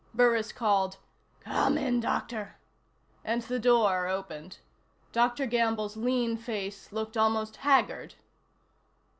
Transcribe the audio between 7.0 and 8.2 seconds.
almost haggard.